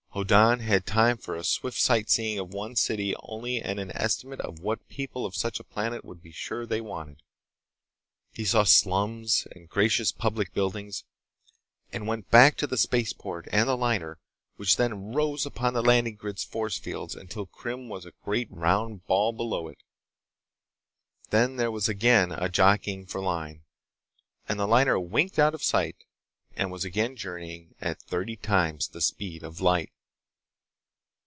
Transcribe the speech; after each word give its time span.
Hoddan 0.13 0.59
had 0.59 0.85
time 0.85 1.15
for 1.17 1.41
swift 1.41 1.79
sightseeing 1.79 2.37
of 2.37 2.53
one 2.53 2.75
city 2.75 3.15
only 3.23 3.61
and 3.61 3.79
an 3.79 3.91
estimate 3.95 4.41
of 4.41 4.59
what 4.59 4.79
the 4.79 4.93
people 4.93 5.25
of 5.25 5.37
such 5.37 5.57
a 5.57 5.63
planet 5.63 6.03
would 6.03 6.21
be 6.21 6.33
sure 6.33 6.65
they 6.65 6.81
wanted. 6.81 7.21
He 8.33 8.43
saw 8.43 8.65
slums 8.65 9.47
and 9.55 9.69
gracious 9.69 10.11
public 10.11 10.53
buildings, 10.53 11.05
and 11.93 12.07
went 12.09 12.29
back 12.29 12.57
to 12.57 12.67
the 12.67 12.77
spaceport 12.77 13.47
and 13.53 13.69
the 13.69 13.77
liner 13.77 14.19
which 14.57 14.75
then 14.75 15.13
rose 15.13 15.45
upon 15.45 15.73
the 15.73 15.81
landing 15.81 16.15
grid's 16.15 16.43
force 16.43 16.77
fields 16.77 17.15
until 17.15 17.45
Krim 17.45 17.87
was 17.87 18.05
a 18.05 18.11
great 18.25 18.51
round 18.51 19.07
ball 19.07 19.31
below 19.31 19.69
it. 19.69 19.81
Then 21.29 21.55
there 21.55 21.71
was 21.71 21.87
again 21.87 22.33
a 22.33 22.49
jockeying 22.49 23.05
for 23.05 23.21
line, 23.21 23.63
and 24.49 24.59
the 24.59 24.67
liner 24.67 24.99
winked 24.99 25.39
out 25.39 25.55
of 25.55 25.63
sight 25.63 26.03
and 26.57 26.69
was 26.69 26.83
again 26.83 27.15
journeying 27.15 27.75
at 27.79 28.01
thirty 28.01 28.35
times 28.35 28.89
the 28.89 28.99
speed 28.99 29.41
of 29.41 29.61
light. 29.61 29.89